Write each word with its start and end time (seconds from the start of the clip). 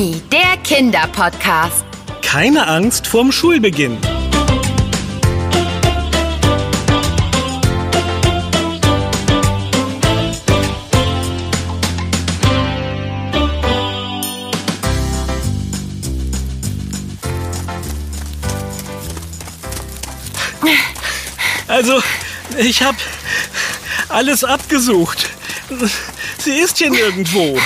Mimi, 0.00 0.22
der 0.32 0.56
Kinderpodcast. 0.64 1.84
Keine 2.22 2.66
Angst 2.66 3.06
vorm 3.06 3.32
Schulbeginn. 3.32 3.98
Also, 21.68 22.02
ich 22.56 22.82
habe 22.82 22.96
alles 24.08 24.44
abgesucht. 24.44 25.28
Sie 26.38 26.52
ist 26.52 26.78
hier 26.78 26.90
nirgendwo. 26.90 27.58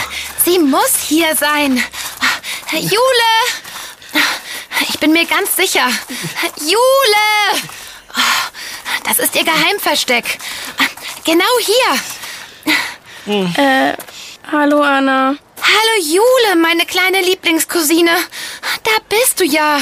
Sie 0.44 0.58
muss 0.58 0.96
hier 1.08 1.34
sein. 1.36 1.82
Jule! 2.78 3.32
Ich 4.88 4.98
bin 4.98 5.12
mir 5.12 5.24
ganz 5.26 5.54
sicher. 5.56 5.86
Jule! 6.60 7.62
Das 9.04 9.18
ist 9.18 9.34
ihr 9.36 9.44
Geheimversteck. 9.44 10.38
Genau 11.24 11.44
hier. 11.60 11.98
Äh, 13.56 13.94
hallo 14.50 14.82
Anna. 14.82 15.36
Hallo 15.62 16.02
Jule, 16.02 16.56
meine 16.60 16.84
kleine 16.84 17.22
Lieblingscousine. 17.22 18.10
Da 18.82 18.90
bist 19.08 19.40
du 19.40 19.44
ja. 19.44 19.78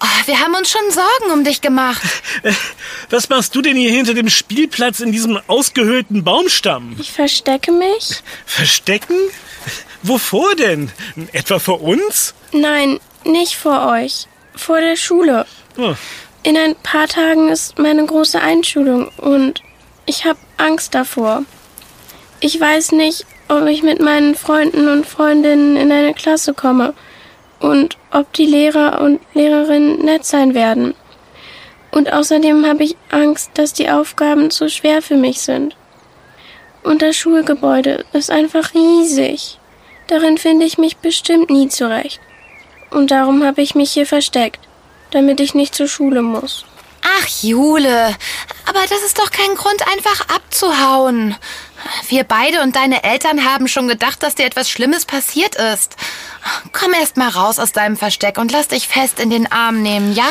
Oh, 0.00 0.26
wir 0.26 0.38
haben 0.38 0.54
uns 0.54 0.70
schon 0.70 0.90
Sorgen 0.90 1.32
um 1.32 1.44
dich 1.44 1.60
gemacht. 1.60 2.00
Was 3.10 3.28
machst 3.28 3.54
du 3.54 3.62
denn 3.62 3.76
hier 3.76 3.90
hinter 3.90 4.14
dem 4.14 4.30
Spielplatz 4.30 5.00
in 5.00 5.10
diesem 5.10 5.40
ausgehöhlten 5.48 6.22
Baumstamm? 6.22 6.96
Ich 7.00 7.10
verstecke 7.10 7.72
mich. 7.72 8.22
Verstecken? 8.46 9.16
Wovor 10.02 10.54
denn? 10.54 10.90
Etwa 11.32 11.58
vor 11.58 11.82
uns? 11.82 12.34
Nein, 12.52 12.98
nicht 13.24 13.56
vor 13.56 13.86
euch. 13.92 14.26
Vor 14.54 14.80
der 14.80 14.96
Schule. 14.96 15.46
Oh, 15.76 15.94
In 16.42 16.56
ein 16.56 16.74
paar 16.76 17.08
Tagen 17.08 17.48
ist 17.48 17.78
meine 17.78 18.04
große 18.04 18.40
Einschulung 18.40 19.08
und 19.18 19.62
ich 20.06 20.24
habe 20.24 20.38
Angst 20.56 20.94
davor. 20.94 21.42
Ich 22.40 22.60
weiß 22.60 22.92
nicht, 22.92 23.26
ob 23.48 23.66
ich 23.66 23.82
mit 23.82 24.00
meinen 24.00 24.34
Freunden 24.34 24.88
und 24.88 25.06
Freundinnen 25.06 25.76
in 25.76 25.90
eine 25.90 26.14
Klasse 26.14 26.54
komme 26.54 26.94
und 27.60 27.96
ob 28.12 28.32
die 28.32 28.46
Lehrer 28.46 29.00
und 29.00 29.20
Lehrerinnen 29.34 30.04
nett 30.04 30.24
sein 30.24 30.54
werden. 30.54 30.94
Und 31.90 32.12
außerdem 32.12 32.66
habe 32.66 32.84
ich 32.84 32.96
Angst, 33.10 33.50
dass 33.54 33.72
die 33.72 33.90
Aufgaben 33.90 34.50
zu 34.50 34.68
schwer 34.68 35.02
für 35.02 35.16
mich 35.16 35.40
sind. 35.40 35.74
Und 36.82 37.02
das 37.02 37.16
Schulgebäude 37.16 38.04
ist 38.12 38.30
einfach 38.30 38.74
riesig. 38.74 39.57
Darin 40.08 40.38
finde 40.38 40.66
ich 40.66 40.78
mich 40.78 40.96
bestimmt 40.96 41.50
nie 41.50 41.68
zurecht. 41.68 42.20
Und 42.90 43.10
darum 43.10 43.44
habe 43.44 43.62
ich 43.62 43.74
mich 43.74 43.92
hier 43.92 44.06
versteckt, 44.06 44.60
damit 45.10 45.40
ich 45.40 45.54
nicht 45.54 45.74
zur 45.74 45.88
Schule 45.88 46.22
muss. 46.22 46.64
Ach, 47.02 47.28
Jule, 47.42 48.16
aber 48.66 48.80
das 48.88 49.02
ist 49.04 49.18
doch 49.18 49.30
kein 49.30 49.54
Grund, 49.54 49.82
einfach 49.92 50.34
abzuhauen. 50.34 51.36
Wir 52.08 52.24
beide 52.24 52.62
und 52.62 52.74
deine 52.74 53.04
Eltern 53.04 53.44
haben 53.44 53.68
schon 53.68 53.86
gedacht, 53.86 54.22
dass 54.22 54.34
dir 54.34 54.46
etwas 54.46 54.68
Schlimmes 54.68 55.04
passiert 55.04 55.54
ist. 55.54 55.96
Komm 56.72 56.92
erst 56.94 57.16
mal 57.16 57.28
raus 57.28 57.58
aus 57.58 57.72
deinem 57.72 57.96
Versteck 57.96 58.38
und 58.38 58.50
lass 58.50 58.68
dich 58.68 58.88
fest 58.88 59.20
in 59.20 59.30
den 59.30 59.50
Arm 59.50 59.82
nehmen, 59.82 60.14
ja? 60.14 60.28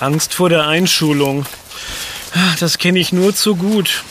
Angst 0.00 0.34
vor 0.34 0.48
der 0.48 0.66
Einschulung. 0.66 1.46
Das 2.60 2.78
kenne 2.78 2.98
ich 2.98 3.12
nur 3.12 3.34
zu 3.34 3.56
gut. 3.56 4.04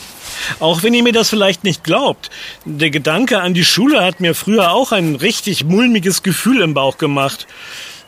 Auch 0.60 0.82
wenn 0.82 0.94
ihr 0.94 1.02
mir 1.02 1.12
das 1.12 1.30
vielleicht 1.30 1.64
nicht 1.64 1.84
glaubt. 1.84 2.30
Der 2.64 2.90
Gedanke 2.90 3.40
an 3.40 3.54
die 3.54 3.64
Schule 3.64 4.04
hat 4.04 4.20
mir 4.20 4.34
früher 4.34 4.72
auch 4.72 4.92
ein 4.92 5.14
richtig 5.14 5.64
mulmiges 5.64 6.22
Gefühl 6.22 6.60
im 6.62 6.74
Bauch 6.74 6.98
gemacht. 6.98 7.46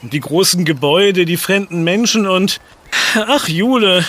Die 0.02 0.20
großen 0.20 0.64
Gebäude, 0.64 1.24
die 1.24 1.36
fremden 1.36 1.84
Menschen 1.84 2.26
und... 2.26 2.60
Ach, 3.14 3.48
Jule, 3.48 4.04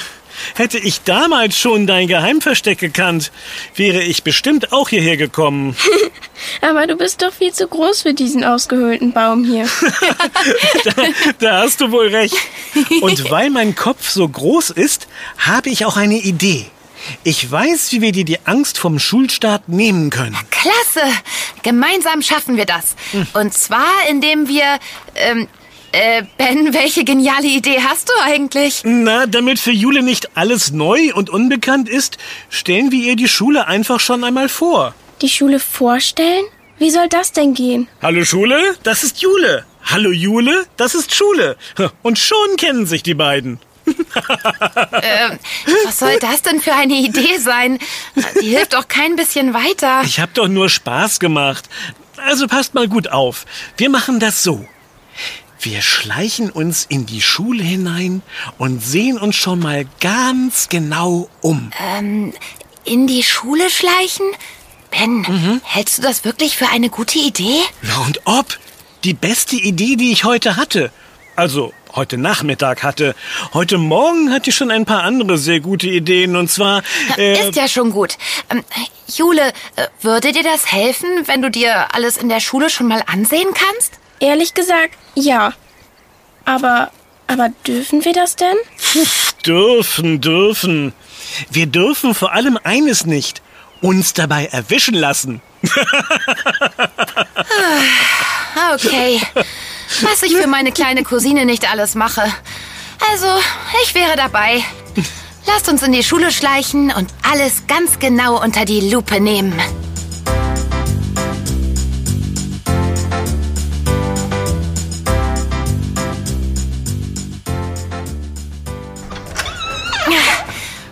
hätte 0.55 0.77
ich 0.77 1.01
damals 1.01 1.57
schon 1.57 1.87
dein 1.87 2.07
Geheimversteck 2.07 2.77
gekannt, 2.77 3.31
wäre 3.75 4.01
ich 4.01 4.23
bestimmt 4.23 4.71
auch 4.71 4.89
hierher 4.89 5.17
gekommen. 5.17 5.75
Aber 6.61 6.87
du 6.87 6.95
bist 6.95 7.21
doch 7.21 7.33
viel 7.33 7.53
zu 7.53 7.67
groß 7.67 8.03
für 8.03 8.13
diesen 8.13 8.43
ausgehöhlten 8.43 9.13
Baum 9.13 9.43
hier. 9.43 9.67
Da 11.39 11.61
hast 11.61 11.81
du 11.81 11.91
wohl 11.91 12.07
recht. 12.07 12.35
Und 13.01 13.29
weil 13.31 13.49
mein 13.49 13.75
Kopf 13.75 14.09
so 14.09 14.27
groß 14.27 14.71
ist, 14.71 15.07
habe 15.37 15.69
ich 15.69 15.85
auch 15.85 15.97
eine 15.97 16.17
Idee. 16.17 16.65
Ich 17.23 17.49
weiß, 17.51 17.91
wie 17.91 18.01
wir 18.01 18.11
dir 18.11 18.25
die 18.25 18.45
Angst 18.45 18.77
vom 18.77 18.99
Schulstart 18.99 19.69
nehmen 19.69 20.09
können. 20.09 20.37
Klasse! 20.49 21.07
Gemeinsam 21.63 22.21
schaffen 22.21 22.57
wir 22.57 22.65
das. 22.65 22.95
Und 23.33 23.53
zwar, 23.53 23.91
indem 24.09 24.47
wir. 24.47 24.79
Ähm, 25.15 25.47
äh, 25.93 26.23
Ben, 26.37 26.73
welche 26.73 27.05
geniale 27.05 27.47
Idee 27.47 27.79
hast 27.81 28.09
du 28.09 28.13
eigentlich? 28.21 28.81
Na, 28.83 29.25
damit 29.25 29.57
für 29.57 29.71
Jule 29.71 30.03
nicht 30.03 30.35
alles 30.35 30.71
neu 30.71 31.13
und 31.13 31.29
unbekannt 31.29 31.87
ist, 31.87 32.17
stellen 32.49 32.91
wir 32.91 32.99
ihr 32.99 33.15
die 33.15 33.29
Schule 33.29 33.67
einfach 33.67 33.99
schon 34.01 34.23
einmal 34.23 34.49
vor. 34.49 34.93
Die 35.21 35.29
Schule 35.29 35.59
vorstellen? 35.59 36.43
Wie 36.77 36.91
soll 36.91 37.07
das 37.07 37.31
denn 37.31 37.53
gehen? 37.53 37.87
Hallo 38.01 38.23
Schule, 38.25 38.75
das 38.83 39.03
ist 39.03 39.21
Jule. 39.21 39.65
Hallo 39.83 40.11
Jule, 40.11 40.65
das 40.75 40.93
ist 40.93 41.15
Schule. 41.15 41.55
Und 42.03 42.19
schon 42.19 42.57
kennen 42.57 42.85
sich 42.85 43.01
die 43.01 43.15
beiden. 43.15 43.59
Ähm, 45.03 45.39
was 45.85 45.99
soll 45.99 46.17
das 46.19 46.41
denn 46.41 46.59
für 46.59 46.73
eine 46.73 46.95
Idee 46.95 47.37
sein? 47.37 47.79
Die 48.41 48.49
hilft 48.49 48.73
doch 48.73 48.87
kein 48.87 49.15
bisschen 49.15 49.53
weiter. 49.53 50.01
Ich 50.03 50.19
hab 50.19 50.33
doch 50.33 50.47
nur 50.47 50.69
Spaß 50.69 51.19
gemacht. 51.19 51.65
Also 52.17 52.47
passt 52.47 52.73
mal 52.73 52.87
gut 52.87 53.09
auf. 53.09 53.45
Wir 53.77 53.89
machen 53.89 54.19
das 54.19 54.43
so. 54.43 54.65
Wir 55.59 55.81
schleichen 55.81 56.49
uns 56.49 56.85
in 56.87 57.05
die 57.05 57.21
Schule 57.21 57.63
hinein 57.63 58.21
und 58.57 58.83
sehen 58.83 59.17
uns 59.17 59.35
schon 59.35 59.59
mal 59.59 59.85
ganz 60.01 60.69
genau 60.69 61.29
um. 61.41 61.71
In 62.83 63.07
die 63.07 63.23
Schule 63.23 63.69
schleichen? 63.69 64.25
Ben, 64.91 65.61
hältst 65.63 65.97
du 65.97 66.01
das 66.01 66.25
wirklich 66.25 66.57
für 66.57 66.69
eine 66.69 66.89
gute 66.89 67.19
Idee? 67.19 67.61
Na 67.81 67.97
und 67.99 68.21
ob? 68.25 68.57
Die 69.03 69.13
beste 69.13 69.55
Idee, 69.55 69.95
die 69.95 70.11
ich 70.11 70.23
heute 70.23 70.55
hatte. 70.55 70.91
Also 71.35 71.73
heute 71.97 72.17
Nachmittag 72.17 72.83
hatte. 72.83 73.15
Heute 73.53 73.77
Morgen 73.77 74.31
hatte 74.31 74.51
ich 74.51 74.55
schon 74.55 74.71
ein 74.71 74.85
paar 74.85 75.03
andere 75.03 75.37
sehr 75.37 75.59
gute 75.59 75.87
Ideen. 75.87 76.35
Und 76.35 76.49
zwar... 76.49 76.83
Äh, 77.17 77.49
Ist 77.49 77.55
ja 77.57 77.67
schon 77.67 77.91
gut. 77.91 78.17
Ähm, 78.49 78.63
Jule, 79.13 79.49
äh, 79.75 79.87
würde 80.01 80.31
dir 80.31 80.43
das 80.43 80.71
helfen, 80.71 81.09
wenn 81.25 81.41
du 81.41 81.49
dir 81.51 81.93
alles 81.93 82.15
in 82.17 82.29
der 82.29 82.39
Schule 82.39 82.69
schon 82.69 82.87
mal 82.87 83.03
ansehen 83.07 83.49
kannst? 83.53 83.93
Ehrlich 84.19 84.53
gesagt, 84.53 84.93
ja. 85.15 85.53
Aber, 86.45 86.91
aber 87.27 87.49
dürfen 87.65 88.05
wir 88.05 88.13
das 88.13 88.35
denn? 88.35 88.55
dürfen, 89.45 90.21
dürfen. 90.21 90.93
Wir 91.49 91.65
dürfen 91.65 92.13
vor 92.15 92.31
allem 92.31 92.57
eines 92.63 93.05
nicht. 93.05 93.41
Uns 93.81 94.13
dabei 94.13 94.45
erwischen 94.45 94.95
lassen. 94.95 95.41
Ah, 98.59 98.73
Okay. 98.73 99.21
Was 100.01 100.21
ich 100.23 100.35
für 100.35 100.47
meine 100.47 100.71
kleine 100.71 101.03
Cousine 101.03 101.45
nicht 101.45 101.69
alles 101.71 101.95
mache. 101.95 102.21
Also, 103.11 103.27
ich 103.83 103.95
wäre 103.95 104.15
dabei. 104.15 104.63
Lasst 105.45 105.69
uns 105.69 105.81
in 105.81 105.93
die 105.93 106.03
Schule 106.03 106.31
schleichen 106.31 106.91
und 106.91 107.09
alles 107.31 107.67
ganz 107.67 107.99
genau 107.99 108.41
unter 108.41 108.65
die 108.65 108.89
Lupe 108.89 109.21
nehmen. 109.21 109.53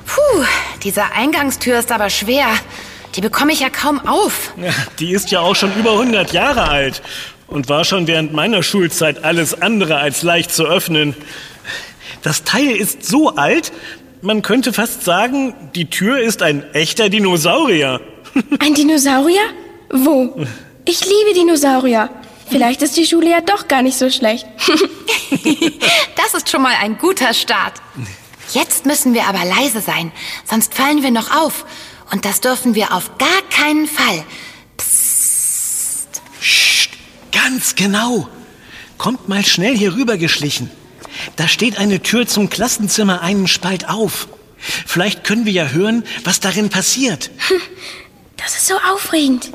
Puh, 0.06 0.46
diese 0.84 1.12
Eingangstür 1.12 1.80
ist 1.80 1.92
aber 1.92 2.10
schwer. 2.10 2.48
Die 3.16 3.22
bekomme 3.22 3.52
ich 3.52 3.60
ja 3.60 3.70
kaum 3.70 4.06
auf. 4.08 4.54
Ja, 4.58 4.74
die 5.00 5.12
ist 5.12 5.32
ja 5.32 5.42
auch 5.42 5.56
schon 5.56 5.74
über 5.76 5.92
100 5.92 6.32
Jahre 6.32 6.70
alt 6.70 7.02
und 7.48 7.70
war 7.70 7.86
schon 7.86 8.08
während 8.08 8.34
meiner 8.34 8.64
Schulzeit 8.64 9.24
alles 9.24 9.62
andere 9.62 9.98
als 9.98 10.24
leicht 10.24 10.52
zu 10.52 10.66
öffnen. 10.66 11.16
Das 12.22 12.44
Teil 12.44 12.72
ist 12.72 13.06
so 13.06 13.36
alt, 13.36 13.72
man 14.22 14.42
könnte 14.42 14.74
fast 14.74 15.04
sagen, 15.04 15.54
die 15.76 15.90
Tür 15.90 16.20
ist 16.20 16.42
ein 16.42 16.64
echter 16.74 17.10
Dinosaurier. 17.10 18.02
Ein 18.60 18.74
Dinosaurier? 18.74 19.44
Wo? 19.92 20.36
Ich 20.84 21.02
liebe 21.06 21.34
Dinosaurier. 21.36 22.10
Vielleicht 22.50 22.82
ist 22.82 22.98
die 22.98 23.06
Schule 23.06 23.30
ja 23.30 23.42
doch 23.42 23.68
gar 23.68 23.82
nicht 23.82 23.98
so 23.98 24.10
schlecht. 24.10 24.46
Das 26.16 26.34
ist 26.34 26.50
schon 26.50 26.64
mal 26.64 26.74
ein 26.82 26.98
guter 26.98 27.34
Start. 27.34 27.74
Jetzt 28.52 28.86
müssen 28.86 29.14
wir 29.14 29.26
aber 29.26 29.46
leise 29.46 29.82
sein, 29.82 30.12
sonst 30.44 30.74
fallen 30.74 31.04
wir 31.04 31.12
noch 31.12 31.36
auf. 31.36 31.66
Und 32.12 32.26
das 32.26 32.42
dürfen 32.42 32.74
wir 32.74 32.94
auf 32.94 33.18
gar 33.18 33.42
keinen 33.52 33.86
Fall. 33.86 34.24
Psst, 34.78 35.15
ganz 37.46 37.76
genau. 37.76 38.28
Kommt 38.98 39.30
mal 39.30 39.46
schnell 39.46 39.78
hier 39.78 39.96
rüber 39.96 40.18
geschlichen. 40.18 40.72
Da 41.36 41.48
steht 41.48 41.78
eine 41.78 42.02
Tür 42.02 42.28
zum 42.28 42.50
Klassenzimmer 42.50 43.22
einen 43.22 43.48
Spalt 43.48 43.88
auf. 43.88 44.28
Vielleicht 44.58 45.24
können 45.24 45.46
wir 45.46 45.52
ja 45.52 45.68
hören, 45.68 46.04
was 46.24 46.40
darin 46.40 46.70
passiert. 46.70 47.32
Das 48.38 48.58
ist 48.58 48.68
so 48.68 48.76
aufregend. 48.94 49.50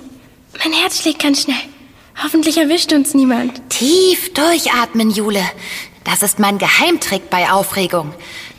Mein 0.59 0.73
Herz 0.73 1.01
schlägt 1.01 1.23
ganz 1.23 1.43
schnell. 1.43 1.63
Hoffentlich 2.25 2.57
erwischt 2.57 2.93
uns 2.93 3.15
niemand. 3.15 3.61
Tief 3.69 4.33
durchatmen, 4.33 5.11
Jule. 5.11 5.45
Das 6.03 6.23
ist 6.23 6.41
mein 6.41 6.59
Geheimtrick 6.59 7.31
bei 7.31 7.51
Aufregung. 7.53 8.13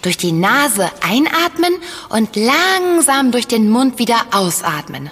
Durch 0.04 0.16
die 0.16 0.31
Nase 0.31 0.89
einatmen 1.01 1.74
und 2.10 2.36
langsam 2.38 3.31
durch 3.31 3.48
den 3.48 3.69
Mund 3.69 3.98
wieder 4.00 4.22
ausatmen. 4.31 5.10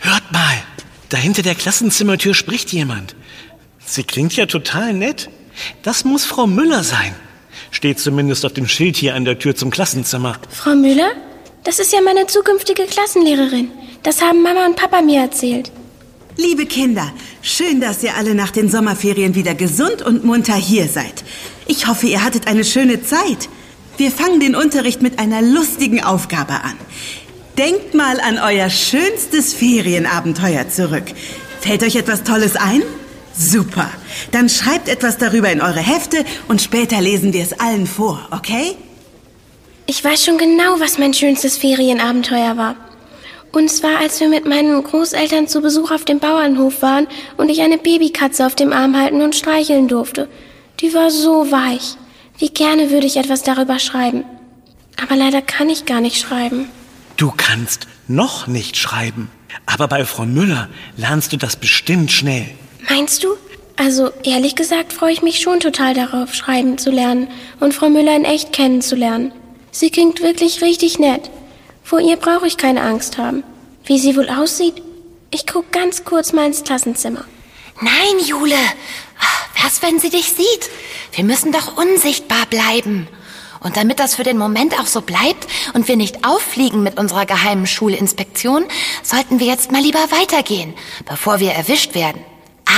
Hört 0.00 0.32
mal, 0.32 0.62
da 1.10 1.18
hinter 1.18 1.42
der 1.42 1.54
Klassenzimmertür 1.54 2.34
spricht 2.34 2.72
jemand. 2.72 3.14
Sie 3.84 4.04
klingt 4.04 4.34
ja 4.36 4.46
total 4.46 4.94
nett. 4.94 5.28
Das 5.82 6.04
muss 6.04 6.24
Frau 6.24 6.46
Müller 6.46 6.82
sein. 6.82 7.14
Steht 7.70 7.98
zumindest 7.98 8.46
auf 8.46 8.52
dem 8.52 8.66
Schild 8.66 8.96
hier 8.96 9.14
an 9.14 9.24
der 9.24 9.38
Tür 9.38 9.54
zum 9.54 9.70
Klassenzimmer. 9.70 10.38
Frau 10.50 10.74
Müller? 10.74 11.12
Das 11.64 11.78
ist 11.78 11.92
ja 11.92 12.00
meine 12.00 12.26
zukünftige 12.26 12.84
Klassenlehrerin. 12.84 13.70
Das 14.02 14.22
haben 14.22 14.42
Mama 14.42 14.64
und 14.66 14.76
Papa 14.76 15.02
mir 15.02 15.20
erzählt. 15.20 15.70
Liebe 16.36 16.64
Kinder, 16.64 17.12
schön, 17.42 17.80
dass 17.80 18.02
ihr 18.02 18.16
alle 18.16 18.34
nach 18.34 18.50
den 18.50 18.70
Sommerferien 18.70 19.34
wieder 19.34 19.54
gesund 19.54 20.00
und 20.00 20.24
munter 20.24 20.54
hier 20.54 20.88
seid. 20.88 21.24
Ich 21.66 21.86
hoffe, 21.86 22.06
ihr 22.06 22.24
hattet 22.24 22.46
eine 22.46 22.64
schöne 22.64 23.02
Zeit. 23.02 23.48
Wir 23.98 24.10
fangen 24.10 24.40
den 24.40 24.54
Unterricht 24.54 25.02
mit 25.02 25.18
einer 25.18 25.42
lustigen 25.42 26.02
Aufgabe 26.02 26.54
an. 26.54 26.76
Denkt 27.60 27.92
mal 27.92 28.20
an 28.20 28.38
euer 28.38 28.70
schönstes 28.70 29.52
Ferienabenteuer 29.52 30.70
zurück. 30.70 31.04
Fällt 31.60 31.82
euch 31.82 31.94
etwas 31.94 32.22
Tolles 32.22 32.56
ein? 32.56 32.82
Super. 33.36 33.90
Dann 34.32 34.48
schreibt 34.48 34.88
etwas 34.88 35.18
darüber 35.18 35.52
in 35.52 35.60
eure 35.60 35.80
Hefte 35.80 36.24
und 36.48 36.62
später 36.62 37.02
lesen 37.02 37.34
wir 37.34 37.42
es 37.42 37.60
allen 37.60 37.86
vor, 37.86 38.26
okay? 38.30 38.74
Ich 39.84 40.02
weiß 40.02 40.24
schon 40.24 40.38
genau, 40.38 40.80
was 40.80 40.96
mein 40.96 41.12
schönstes 41.12 41.58
Ferienabenteuer 41.58 42.56
war. 42.56 42.76
Und 43.52 43.70
zwar, 43.70 43.98
als 43.98 44.20
wir 44.20 44.30
mit 44.30 44.48
meinen 44.48 44.82
Großeltern 44.82 45.46
zu 45.46 45.60
Besuch 45.60 45.90
auf 45.90 46.06
dem 46.06 46.18
Bauernhof 46.18 46.80
waren 46.80 47.08
und 47.36 47.50
ich 47.50 47.60
eine 47.60 47.76
Babykatze 47.76 48.46
auf 48.46 48.54
dem 48.54 48.72
Arm 48.72 48.98
halten 48.98 49.20
und 49.20 49.36
streicheln 49.36 49.86
durfte. 49.86 50.30
Die 50.80 50.94
war 50.94 51.10
so 51.10 51.52
weich. 51.52 51.98
Wie 52.38 52.48
gerne 52.48 52.90
würde 52.90 53.06
ich 53.06 53.18
etwas 53.18 53.42
darüber 53.42 53.78
schreiben. 53.78 54.24
Aber 54.96 55.14
leider 55.14 55.42
kann 55.42 55.68
ich 55.68 55.84
gar 55.84 56.00
nicht 56.00 56.16
schreiben. 56.16 56.70
Du 57.20 57.30
kannst 57.36 57.86
noch 58.08 58.46
nicht 58.46 58.78
schreiben. 58.78 59.30
Aber 59.66 59.88
bei 59.88 60.06
Frau 60.06 60.24
Müller 60.24 60.70
lernst 60.96 61.34
du 61.34 61.36
das 61.36 61.54
bestimmt 61.54 62.10
schnell. 62.10 62.48
Meinst 62.88 63.22
du? 63.22 63.36
Also 63.76 64.10
ehrlich 64.22 64.56
gesagt 64.56 64.94
freue 64.94 65.12
ich 65.12 65.20
mich 65.20 65.38
schon 65.40 65.60
total 65.60 65.92
darauf, 65.92 66.32
schreiben 66.32 66.78
zu 66.78 66.90
lernen 66.90 67.28
und 67.60 67.74
Frau 67.74 67.90
Müller 67.90 68.16
in 68.16 68.24
echt 68.24 68.54
kennenzulernen. 68.54 69.32
Sie 69.70 69.90
klingt 69.90 70.22
wirklich 70.22 70.62
richtig 70.62 70.98
nett. 70.98 71.30
Vor 71.84 72.00
ihr 72.00 72.16
brauche 72.16 72.46
ich 72.46 72.56
keine 72.56 72.80
Angst 72.80 73.18
haben. 73.18 73.44
Wie 73.84 73.98
sie 73.98 74.16
wohl 74.16 74.30
aussieht? 74.30 74.80
Ich 75.30 75.46
guck 75.46 75.70
ganz 75.72 76.04
kurz 76.04 76.32
mal 76.32 76.46
ins 76.46 76.64
Klassenzimmer. 76.64 77.26
Nein, 77.82 78.24
Jule. 78.26 78.56
Was, 79.62 79.82
wenn 79.82 80.00
sie 80.00 80.08
dich 80.08 80.32
sieht? 80.32 80.70
Wir 81.12 81.24
müssen 81.24 81.52
doch 81.52 81.76
unsichtbar 81.76 82.46
bleiben. 82.48 83.08
Und 83.60 83.76
damit 83.76 84.00
das 84.00 84.14
für 84.14 84.22
den 84.22 84.38
Moment 84.38 84.78
auch 84.80 84.86
so 84.86 85.02
bleibt 85.02 85.46
und 85.74 85.86
wir 85.86 85.96
nicht 85.96 86.26
auffliegen 86.26 86.82
mit 86.82 86.98
unserer 86.98 87.26
geheimen 87.26 87.66
Schulinspektion, 87.66 88.64
sollten 89.02 89.38
wir 89.38 89.46
jetzt 89.46 89.70
mal 89.70 89.82
lieber 89.82 90.10
weitergehen, 90.10 90.74
bevor 91.06 91.40
wir 91.40 91.52
erwischt 91.52 91.94
werden. 91.94 92.24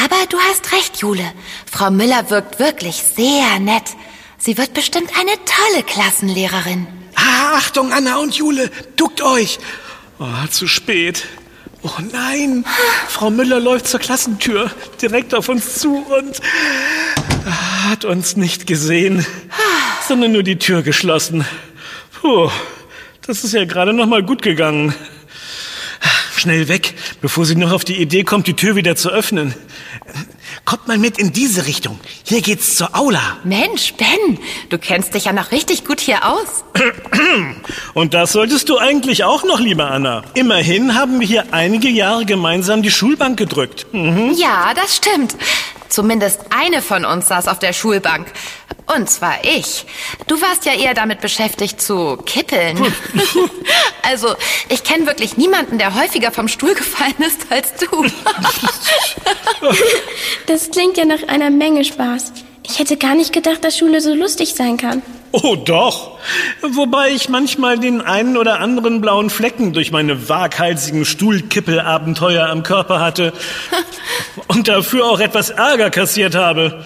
Aber 0.04 0.16
du 0.28 0.38
hast 0.38 0.72
recht, 0.72 0.96
Jule. 0.98 1.32
Frau 1.70 1.90
Müller 1.90 2.30
wirkt 2.30 2.58
wirklich 2.58 3.02
sehr 3.14 3.60
nett. 3.60 3.84
Sie 4.38 4.58
wird 4.58 4.74
bestimmt 4.74 5.10
eine 5.18 5.32
tolle 5.44 5.84
Klassenlehrerin. 5.84 6.86
Ah, 7.14 7.56
Achtung, 7.58 7.92
Anna 7.92 8.16
und 8.16 8.34
Jule, 8.34 8.70
duckt 8.96 9.22
euch. 9.22 9.60
Oh, 10.18 10.46
zu 10.50 10.66
spät. 10.66 11.26
Oh 11.84 11.90
nein, 12.12 12.64
Frau 13.08 13.30
Müller 13.30 13.58
läuft 13.58 13.88
zur 13.88 13.98
Klassentür, 13.98 14.70
direkt 15.00 15.34
auf 15.34 15.48
uns 15.48 15.80
zu 15.80 15.96
und 15.96 16.40
hat 17.88 18.04
uns 18.04 18.36
nicht 18.36 18.68
gesehen, 18.68 19.26
sondern 20.06 20.30
nur 20.30 20.44
die 20.44 20.58
Tür 20.58 20.82
geschlossen. 20.82 21.44
Puh, 22.20 22.50
das 23.26 23.42
ist 23.42 23.52
ja 23.52 23.64
gerade 23.64 23.92
noch 23.92 24.06
mal 24.06 24.22
gut 24.22 24.42
gegangen. 24.42 24.94
Schnell 26.36 26.68
weg, 26.68 26.94
bevor 27.20 27.46
sie 27.46 27.56
noch 27.56 27.72
auf 27.72 27.84
die 27.84 28.00
Idee 28.00 28.22
kommt, 28.22 28.46
die 28.46 28.54
Tür 28.54 28.76
wieder 28.76 28.94
zu 28.94 29.10
öffnen. 29.10 29.54
Kommt 30.64 30.86
mal 30.86 30.96
mit 30.96 31.18
in 31.18 31.32
diese 31.32 31.66
Richtung. 31.66 31.98
Hier 32.22 32.40
geht's 32.40 32.76
zur 32.76 32.96
Aula. 32.96 33.38
Mensch, 33.42 33.94
Ben, 33.94 34.38
du 34.68 34.78
kennst 34.78 35.12
dich 35.14 35.24
ja 35.24 35.32
noch 35.32 35.50
richtig 35.50 35.84
gut 35.84 36.00
hier 36.00 36.24
aus. 36.24 36.64
Und 37.94 38.14
das 38.14 38.32
solltest 38.32 38.68
du 38.68 38.78
eigentlich 38.78 39.24
auch 39.24 39.42
noch, 39.44 39.58
liebe 39.58 39.84
Anna. 39.84 40.22
Immerhin 40.34 40.94
haben 40.94 41.18
wir 41.18 41.26
hier 41.26 41.46
einige 41.50 41.88
Jahre 41.88 42.24
gemeinsam 42.26 42.82
die 42.82 42.90
Schulbank 42.90 43.36
gedrückt. 43.38 43.86
Mhm. 43.92 44.34
Ja, 44.36 44.72
das 44.74 44.96
stimmt. 44.96 45.36
Zumindest 45.92 46.40
eine 46.48 46.80
von 46.80 47.04
uns 47.04 47.28
saß 47.28 47.48
auf 47.48 47.58
der 47.58 47.74
Schulbank. 47.74 48.26
Und 48.96 49.10
zwar 49.10 49.44
ich. 49.44 49.84
Du 50.26 50.40
warst 50.40 50.64
ja 50.64 50.72
eher 50.72 50.94
damit 50.94 51.20
beschäftigt 51.20 51.82
zu 51.82 52.16
kippeln. 52.24 52.82
also, 54.02 54.34
ich 54.70 54.84
kenne 54.84 55.06
wirklich 55.06 55.36
niemanden, 55.36 55.76
der 55.76 55.94
häufiger 55.94 56.32
vom 56.32 56.48
Stuhl 56.48 56.74
gefallen 56.74 57.14
ist 57.18 57.52
als 57.52 57.74
du. 57.74 58.06
das 60.46 60.70
klingt 60.70 60.96
ja 60.96 61.04
nach 61.04 61.28
einer 61.28 61.50
Menge 61.50 61.84
Spaß. 61.84 62.32
Ich 62.72 62.78
hätte 62.78 62.96
gar 62.96 63.14
nicht 63.14 63.34
gedacht, 63.34 63.62
dass 63.64 63.76
Schule 63.76 64.00
so 64.00 64.14
lustig 64.14 64.54
sein 64.54 64.78
kann. 64.78 65.02
Oh 65.30 65.56
doch. 65.56 66.18
Wobei 66.62 67.10
ich 67.10 67.28
manchmal 67.28 67.78
den 67.78 68.00
einen 68.00 68.38
oder 68.38 68.60
anderen 68.60 69.02
blauen 69.02 69.28
Flecken 69.28 69.74
durch 69.74 69.90
meine 69.90 70.30
waghalsigen 70.30 71.04
Stuhlkippelabenteuer 71.04 72.48
am 72.48 72.62
Körper 72.62 72.98
hatte 72.98 73.34
und 74.46 74.68
dafür 74.68 75.04
auch 75.04 75.20
etwas 75.20 75.50
Ärger 75.50 75.90
kassiert 75.90 76.34
habe. 76.34 76.82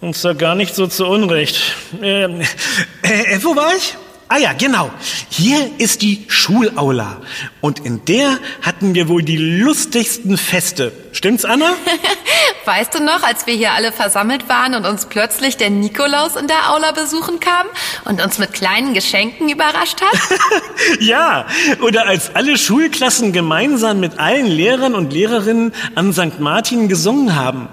Und 0.00 0.16
zwar 0.16 0.34
gar 0.34 0.56
nicht 0.56 0.74
so 0.74 0.88
zu 0.88 1.06
Unrecht. 1.06 1.76
Äh, 2.02 2.24
äh, 2.24 3.38
wo 3.42 3.54
war 3.54 3.76
ich? 3.76 3.96
Ah 4.32 4.38
ja, 4.38 4.54
genau. 4.54 4.90
Hier 5.28 5.72
ist 5.76 6.00
die 6.00 6.24
Schulaula. 6.26 7.18
Und 7.60 7.80
in 7.80 8.02
der 8.06 8.38
hatten 8.62 8.94
wir 8.94 9.08
wohl 9.08 9.22
die 9.22 9.36
lustigsten 9.36 10.38
Feste. 10.38 10.90
Stimmt's, 11.12 11.44
Anna? 11.44 11.74
weißt 12.64 12.94
du 12.94 13.04
noch, 13.04 13.22
als 13.24 13.46
wir 13.46 13.52
hier 13.52 13.72
alle 13.72 13.92
versammelt 13.92 14.48
waren 14.48 14.74
und 14.74 14.86
uns 14.86 15.04
plötzlich 15.04 15.58
der 15.58 15.68
Nikolaus 15.68 16.36
in 16.36 16.46
der 16.46 16.70
Aula 16.70 16.92
besuchen 16.92 17.40
kam 17.40 17.66
und 18.06 18.24
uns 18.24 18.38
mit 18.38 18.54
kleinen 18.54 18.94
Geschenken 18.94 19.50
überrascht 19.50 20.00
hat? 20.00 20.18
ja, 21.00 21.46
oder 21.82 22.06
als 22.06 22.34
alle 22.34 22.56
Schulklassen 22.56 23.32
gemeinsam 23.32 24.00
mit 24.00 24.18
allen 24.18 24.46
Lehrern 24.46 24.94
und 24.94 25.12
Lehrerinnen 25.12 25.74
an 25.94 26.14
St. 26.14 26.40
Martin 26.40 26.88
gesungen 26.88 27.36
haben. 27.36 27.68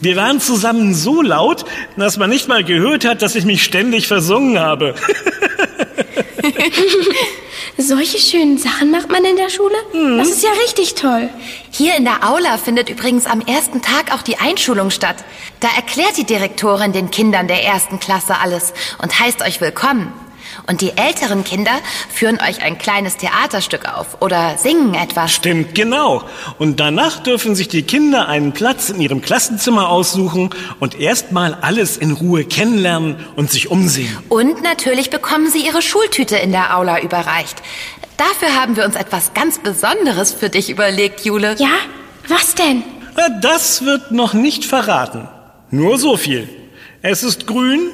Wir 0.00 0.16
waren 0.16 0.38
zusammen 0.38 0.92
so 0.92 1.22
laut, 1.22 1.64
dass 1.96 2.18
man 2.18 2.28
nicht 2.28 2.46
mal 2.46 2.62
gehört 2.62 3.06
hat, 3.06 3.22
dass 3.22 3.36
ich 3.36 3.46
mich 3.46 3.64
ständig 3.64 4.06
versungen 4.06 4.58
habe. 4.58 4.94
Solche 7.78 8.18
schönen 8.18 8.58
Sachen 8.58 8.90
macht 8.90 9.10
man 9.10 9.24
in 9.24 9.36
der 9.36 9.48
Schule? 9.50 9.74
Mhm. 9.92 10.18
Das 10.18 10.28
ist 10.28 10.42
ja 10.42 10.50
richtig 10.64 10.94
toll. 10.94 11.28
Hier 11.70 11.96
in 11.96 12.04
der 12.04 12.28
Aula 12.28 12.58
findet 12.58 12.88
übrigens 12.88 13.26
am 13.26 13.40
ersten 13.40 13.82
Tag 13.82 14.12
auch 14.14 14.22
die 14.22 14.38
Einschulung 14.38 14.90
statt. 14.90 15.16
Da 15.60 15.68
erklärt 15.74 16.16
die 16.16 16.24
Direktorin 16.24 16.92
den 16.92 17.10
Kindern 17.10 17.48
der 17.48 17.64
ersten 17.64 18.00
Klasse 18.00 18.38
alles 18.40 18.72
und 19.02 19.18
heißt 19.18 19.42
euch 19.42 19.60
willkommen. 19.60 20.12
Und 20.66 20.80
die 20.80 20.96
älteren 20.96 21.44
Kinder 21.44 21.72
führen 22.08 22.40
euch 22.40 22.62
ein 22.62 22.78
kleines 22.78 23.18
Theaterstück 23.18 23.86
auf 23.86 24.22
oder 24.22 24.56
singen 24.56 24.94
etwas. 24.94 25.32
Stimmt, 25.32 25.74
genau. 25.74 26.22
Und 26.58 26.80
danach 26.80 27.22
dürfen 27.22 27.54
sich 27.54 27.68
die 27.68 27.82
Kinder 27.82 28.28
einen 28.28 28.52
Platz 28.52 28.88
in 28.88 29.00
ihrem 29.00 29.20
Klassenzimmer 29.20 29.90
aussuchen 29.90 30.50
und 30.80 30.98
erstmal 30.98 31.54
alles 31.60 31.98
in 31.98 32.12
Ruhe 32.12 32.44
kennenlernen 32.44 33.16
und 33.36 33.50
sich 33.50 33.70
umsehen. 33.70 34.16
Und 34.30 34.62
natürlich 34.62 35.10
bekommen 35.10 35.50
sie 35.50 35.66
ihre 35.66 35.82
Schultüte 35.82 36.36
in 36.36 36.52
der 36.52 36.76
Aula 36.76 37.00
überreicht. 37.00 37.62
Dafür 38.16 38.58
haben 38.58 38.76
wir 38.76 38.84
uns 38.84 38.94
etwas 38.94 39.34
ganz 39.34 39.58
Besonderes 39.58 40.32
für 40.32 40.48
dich 40.48 40.70
überlegt, 40.70 41.24
Jule. 41.26 41.56
Ja? 41.58 41.74
Was 42.28 42.54
denn? 42.54 42.84
Das 43.42 43.84
wird 43.84 44.12
noch 44.12 44.32
nicht 44.32 44.64
verraten. 44.64 45.28
Nur 45.70 45.98
so 45.98 46.16
viel. 46.16 46.48
Es 47.02 47.22
ist 47.22 47.46
grün, 47.46 47.90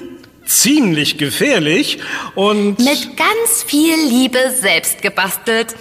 ziemlich 0.50 1.16
gefährlich 1.18 1.98
und... 2.34 2.78
Mit 2.78 3.16
ganz 3.16 3.62
viel 3.66 3.96
Liebe 3.96 4.54
selbst 4.60 5.02
gebastelt. 5.02 5.74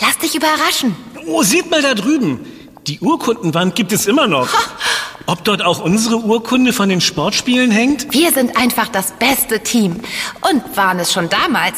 Lass 0.00 0.18
dich 0.18 0.34
überraschen. 0.34 0.96
Oh, 1.26 1.42
seht 1.42 1.70
mal 1.70 1.82
da 1.82 1.94
drüben. 1.94 2.44
Die 2.86 3.00
Urkundenwand 3.00 3.74
gibt 3.74 3.92
es 3.92 4.06
immer 4.06 4.26
noch. 4.26 4.48
Ob 5.26 5.42
dort 5.42 5.60
auch 5.62 5.80
unsere 5.80 6.18
Urkunde 6.18 6.72
von 6.72 6.88
den 6.88 7.00
Sportspielen 7.00 7.72
hängt? 7.72 8.12
Wir 8.12 8.32
sind 8.32 8.56
einfach 8.56 8.86
das 8.88 9.12
beste 9.12 9.60
Team 9.60 10.00
und 10.48 10.76
waren 10.76 11.00
es 11.00 11.12
schon 11.12 11.28
damals. 11.28 11.76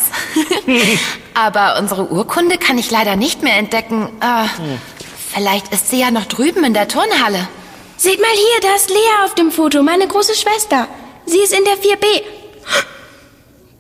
Aber 1.35 1.79
unsere 1.79 2.11
Urkunde 2.11 2.59
kann 2.59 2.77
ich 2.77 2.91
leider 2.91 3.17
nicht 3.17 3.43
mehr 3.43 3.57
entdecken. 3.57 4.11
Äh, 4.21 4.49
vielleicht 5.33 5.73
ist 5.73 5.89
sie 5.89 5.99
ja 6.01 6.11
noch 6.11 6.27
drüben 6.27 6.63
in 6.63 6.75
der 6.75 6.89
Turnhalle. 6.89 7.49
Seht 7.97 8.21
mal 8.21 8.29
hier, 8.35 8.61
da 8.69 8.77
ist 8.77 8.91
Lea 8.91 9.25
auf 9.25 9.35
dem 9.35 9.51
Foto, 9.51 9.83
meine 9.83 10.07
große 10.07 10.35
Schwester. 10.35 10.87
Sie 11.29 11.39
ist 11.39 11.53
in 11.53 11.65
der 11.65 11.75
4b. 11.75 12.23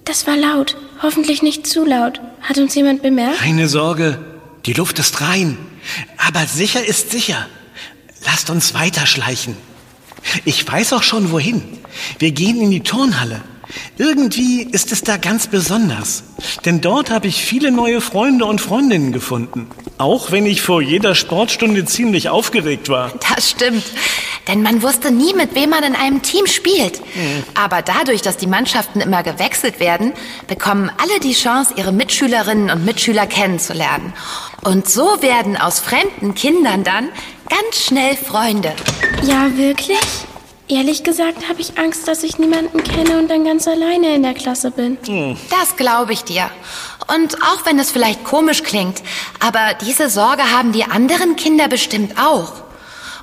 Das 0.05 0.27
war 0.27 0.37
laut. 0.37 0.77
Hoffentlich 1.03 1.43
nicht 1.43 1.67
zu 1.67 1.85
laut. 1.85 2.21
Hat 2.43 2.59
uns 2.59 2.75
jemand 2.75 3.03
bemerkt? 3.03 3.39
Keine 3.39 3.69
Sorge. 3.69 4.19
Die 4.67 4.73
Luft 4.75 4.99
ist 4.99 5.21
rein. 5.21 5.57
Aber 6.19 6.45
sicher 6.47 6.85
ist 6.85 7.11
sicher. 7.11 7.47
Lasst 8.25 8.51
uns 8.51 8.75
weiterschleichen. 8.75 9.57
Ich 10.45 10.71
weiß 10.71 10.93
auch 10.93 11.03
schon 11.03 11.31
wohin. 11.31 11.63
Wir 12.19 12.33
gehen 12.33 12.61
in 12.61 12.71
die 12.71 12.83
Turnhalle. 12.83 13.41
Irgendwie 13.97 14.63
ist 14.63 14.93
es 14.93 15.03
da 15.03 15.17
ganz 15.17 15.47
besonders. 15.47 16.25
Denn 16.65 16.81
dort 16.81 17.11
habe 17.11 17.29
ich 17.29 17.43
viele 17.43 17.71
neue 17.71 18.01
Freunde 18.01 18.45
und 18.45 18.61
Freundinnen 18.61 19.13
gefunden. 19.13 19.69
Auch 19.99 20.31
wenn 20.33 20.47
ich 20.47 20.63
vor 20.63 20.83
jeder 20.83 21.15
Sportstunde 21.15 21.85
ziemlich 21.85 22.29
aufgeregt 22.29 22.89
war. 22.89 23.13
Das 23.35 23.51
stimmt. 23.51 23.85
Denn 24.49 24.63
man 24.63 24.83
wusste 24.83 25.11
nie, 25.11 25.35
mit 25.35 25.55
wem 25.55 25.71
man 25.71 25.85
in 25.85 25.95
einem 25.95 26.23
Team 26.23 26.47
spielt. 26.47 27.01
Aber 27.55 27.83
dadurch, 27.83 28.23
dass 28.23 28.39
die 28.39 28.47
Mannschaften 28.47 29.01
immer 29.01 29.23
gewechselt 29.23 29.79
werden, 29.79 30.13
bekommen 30.47 30.91
alle 30.97 31.21
die 31.21 31.35
Chance, 31.35 31.75
ihre 31.77 31.93
Mitschülerinnen 31.93 32.71
und 32.71 32.85
Mitschüler 32.85 33.27
kennenzulernen. 33.27 34.15
Und 34.65 34.89
so 34.89 35.21
werden 35.21 35.57
aus 35.57 35.79
fremden 35.79 36.35
Kindern 36.35 36.83
dann 36.83 37.09
ganz 37.49 37.85
schnell 37.85 38.17
Freunde. 38.17 38.75
Ja, 39.23 39.57
wirklich? 39.57 39.99
Ehrlich 40.71 41.03
gesagt 41.03 41.49
habe 41.49 41.63
ich 41.63 41.79
Angst, 41.79 42.09
dass 42.09 42.23
ich 42.23 42.39
niemanden 42.39 42.85
kenne 42.85 43.19
und 43.19 43.29
dann 43.29 43.45
ganz 43.45 43.67
alleine 43.67 44.15
in 44.15 44.23
der 44.23 44.35
Klasse 44.35 44.71
bin. 44.71 44.99
Das 45.51 45.77
glaube 45.77 46.13
ich 46.13 46.25
dir. 46.25 46.51
Und 47.15 47.43
auch 47.43 47.65
wenn 47.65 47.79
es 47.79 47.91
vielleicht 47.91 48.23
komisch 48.25 48.63
klingt, 48.63 49.03
aber 49.41 49.75
diese 49.87 50.11
Sorge 50.11 50.43
haben 50.53 50.73
die 50.73 50.85
anderen 50.85 51.37
Kinder 51.37 51.69
bestimmt 51.69 52.19
auch. 52.19 52.53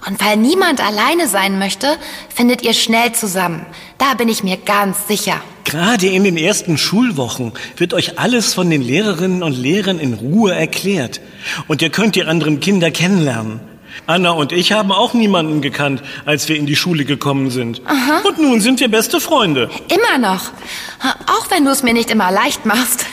Und 0.07 0.23
weil 0.23 0.37
niemand 0.37 0.85
alleine 0.85 1.27
sein 1.27 1.57
möchte, 1.57 1.97
findet 2.33 2.61
ihr 2.61 2.73
schnell 2.73 3.13
zusammen. 3.13 3.65
Da 3.97 4.13
bin 4.13 4.29
ich 4.29 4.43
mir 4.43 4.57
ganz 4.57 5.07
sicher. 5.07 5.41
Gerade 5.63 6.05
in 6.07 6.23
den 6.23 6.37
ersten 6.37 6.77
Schulwochen 6.77 7.51
wird 7.77 7.93
euch 7.93 8.19
alles 8.19 8.53
von 8.53 8.69
den 8.69 8.83
Lehrerinnen 8.83 9.41
und 9.41 9.53
Lehrern 9.53 9.97
in 9.99 10.13
Ruhe 10.13 10.53
erklärt. 10.53 11.21
Und 11.67 11.81
ihr 11.81 11.89
könnt 11.89 12.15
die 12.15 12.23
anderen 12.23 12.59
Kinder 12.59 12.91
kennenlernen. 12.91 13.59
Anna 14.07 14.31
und 14.31 14.51
ich 14.51 14.73
haben 14.73 14.91
auch 14.91 15.13
niemanden 15.13 15.61
gekannt, 15.61 16.03
als 16.25 16.47
wir 16.49 16.57
in 16.57 16.67
die 16.67 16.75
Schule 16.75 17.05
gekommen 17.05 17.49
sind. 17.49 17.81
Und 18.23 18.37
nun 18.37 18.61
sind 18.61 18.79
wir 18.79 18.89
beste 18.89 19.19
Freunde. 19.19 19.69
Immer 19.87 20.19
noch. 20.19 20.51
Auch 21.27 21.49
wenn 21.49 21.65
du 21.65 21.71
es 21.71 21.81
mir 21.81 21.93
nicht 21.93 22.11
immer 22.11 22.29
leicht 22.29 22.65
machst. 22.65 23.05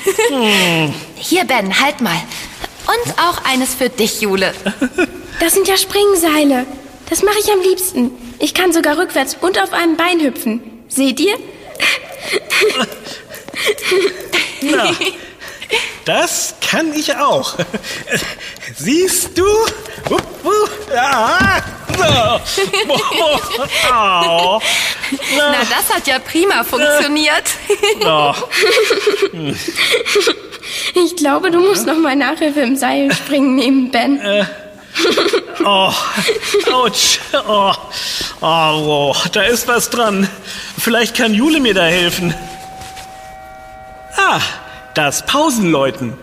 Hier, 1.17 1.45
Ben, 1.45 1.81
halt 1.81 2.01
mal. 2.03 2.21
Und 2.87 3.15
auch 3.19 3.45
eines 3.51 3.75
für 3.75 3.89
dich, 3.89 4.21
Jule. 4.21 4.53
Das 5.41 5.55
sind 5.55 5.69
ja 5.69 5.77
Springseile. 5.79 6.67
Das 7.13 7.23
mache 7.23 7.41
ich 7.45 7.53
am 7.53 7.61
liebsten. 7.61 8.11
Ich 8.39 8.55
kann 8.55 8.73
sogar 8.73 8.97
rückwärts 8.97 9.37
und 9.39 9.63
auf 9.63 9.75
einem 9.75 9.99
Bein 9.99 10.19
hüpfen. 10.19 10.63
Seht 10.89 11.21
ihr? 11.21 11.37
Na, 14.63 14.91
das 16.07 16.55
kann 16.67 16.95
ich 16.95 17.15
auch. 17.15 17.59
Siehst 18.79 19.37
du? 19.37 19.45
Ja. 20.91 21.61
So. 21.99 22.05
Au. 23.93 24.63
Na, 25.37 25.59
das 25.69 25.95
hat 25.95 26.07
ja 26.07 26.19
prima 26.19 26.65
funktioniert. 26.65 27.45
Oh. 28.07 28.33
Ich 30.95 31.17
glaube, 31.17 31.51
du 31.51 31.61
musst 31.61 31.87
noch 31.87 31.99
mal 31.99 32.17
Nachhilfe 32.17 32.61
im 32.61 32.75
Seilspringen 32.75 33.55
nehmen, 33.55 33.91
Ben. 33.91 34.47
Oh, 35.65 35.93
ouch. 36.73 37.21
Oh. 37.47 37.73
Oh, 38.41 38.87
wow. 38.87 39.29
da 39.31 39.43
ist 39.43 39.69
was 39.69 39.91
dran. 39.91 40.29
Vielleicht 40.77 41.17
kann 41.17 41.35
Jule 41.35 41.61
mir 41.61 41.75
da 41.75 41.85
helfen. 41.85 42.35
Ah, 44.17 44.41
das 44.95 45.25
Pausenläuten. 45.25 46.15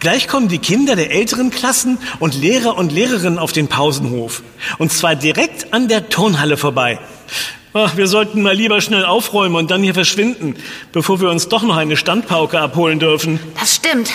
Gleich 0.00 0.26
kommen 0.26 0.48
die 0.48 0.58
Kinder 0.58 0.96
der 0.96 1.12
älteren 1.12 1.50
Klassen 1.50 1.98
und 2.18 2.34
Lehrer 2.34 2.76
und 2.76 2.90
Lehrerinnen 2.90 3.38
auf 3.38 3.52
den 3.52 3.68
Pausenhof. 3.68 4.42
Und 4.78 4.92
zwar 4.92 5.14
direkt 5.14 5.72
an 5.72 5.86
der 5.86 6.08
Turnhalle 6.08 6.56
vorbei. 6.56 6.98
Ach, 7.74 7.96
wir 7.96 8.06
sollten 8.06 8.42
mal 8.42 8.54
lieber 8.54 8.82
schnell 8.82 9.06
aufräumen 9.06 9.56
und 9.56 9.70
dann 9.70 9.82
hier 9.82 9.94
verschwinden, 9.94 10.56
bevor 10.92 11.22
wir 11.22 11.30
uns 11.30 11.48
doch 11.48 11.62
noch 11.62 11.76
eine 11.76 11.96
Standpauke 11.96 12.60
abholen 12.60 12.98
dürfen. 12.98 13.40
Das 13.58 13.76
stimmt. 13.76 14.10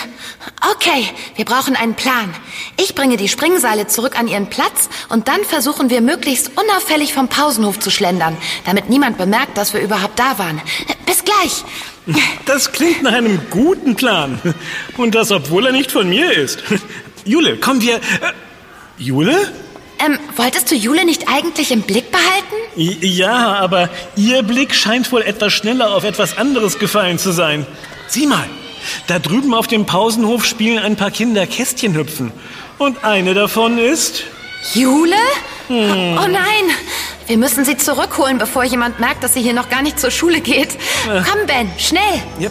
Okay, 0.74 1.04
wir 1.34 1.44
brauchen 1.44 1.74
einen 1.74 1.94
Plan. 1.94 2.32
Ich 2.76 2.94
bringe 2.94 3.16
die 3.16 3.28
Springseile 3.28 3.88
zurück 3.88 4.16
an 4.16 4.28
ihren 4.28 4.48
Platz 4.48 4.88
und 5.08 5.26
dann 5.26 5.42
versuchen 5.42 5.90
wir 5.90 6.00
möglichst 6.02 6.52
unauffällig 6.56 7.12
vom 7.12 7.26
Pausenhof 7.26 7.80
zu 7.80 7.90
schlendern, 7.90 8.36
damit 8.64 8.90
niemand 8.90 9.18
bemerkt, 9.18 9.58
dass 9.58 9.74
wir 9.74 9.80
überhaupt 9.80 10.18
da 10.20 10.38
waren. 10.38 10.60
Bis 11.04 11.24
gleich. 11.24 11.64
Das 12.46 12.70
klingt 12.70 13.02
nach 13.02 13.12
einem 13.12 13.40
guten 13.50 13.96
Plan. 13.96 14.40
Und 14.96 15.16
das, 15.16 15.32
obwohl 15.32 15.66
er 15.66 15.72
nicht 15.72 15.90
von 15.90 16.08
mir 16.08 16.32
ist. 16.32 16.62
Jule, 17.24 17.56
komm, 17.56 17.80
wir... 17.82 17.96
Äh, 17.96 18.00
Jule? 18.98 19.52
Ähm, 20.04 20.18
wolltest 20.36 20.70
du 20.70 20.74
Jule 20.74 21.04
nicht 21.04 21.28
eigentlich 21.28 21.70
im 21.72 21.82
Blick 21.82 22.10
behalten? 22.10 22.54
Ja, 22.76 23.54
aber 23.56 23.88
Ihr 24.16 24.42
Blick 24.42 24.74
scheint 24.74 25.10
wohl 25.10 25.22
etwas 25.22 25.52
schneller 25.52 25.94
auf 25.94 26.04
etwas 26.04 26.38
anderes 26.38 26.78
gefallen 26.78 27.18
zu 27.18 27.32
sein. 27.32 27.66
Sieh 28.06 28.26
mal, 28.26 28.48
da 29.08 29.18
drüben 29.18 29.54
auf 29.54 29.66
dem 29.66 29.86
Pausenhof 29.86 30.44
spielen 30.44 30.78
ein 30.78 30.96
paar 30.96 31.10
Kinder 31.10 31.46
Kästchenhüpfen. 31.46 32.32
Und 32.78 33.04
eine 33.04 33.34
davon 33.34 33.78
ist... 33.78 34.22
Jule? 34.74 35.16
Oh 35.68 35.74
nein, 35.74 36.64
wir 37.26 37.36
müssen 37.36 37.64
sie 37.64 37.76
zurückholen, 37.76 38.38
bevor 38.38 38.64
jemand 38.64 39.00
merkt, 39.00 39.22
dass 39.22 39.34
sie 39.34 39.42
hier 39.42 39.52
noch 39.52 39.68
gar 39.68 39.82
nicht 39.82 40.00
zur 40.00 40.10
Schule 40.10 40.40
geht. 40.40 40.70
Komm, 41.04 41.46
Ben, 41.46 41.70
schnell. 41.76 42.22
Ja. 42.38 42.50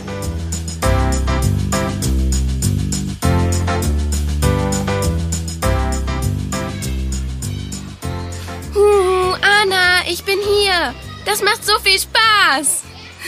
Bin 10.37 10.47
hier. 10.61 10.93
Das 11.25 11.41
macht 11.41 11.65
so 11.65 11.77
viel 11.79 11.99
Spaß. 11.99 12.83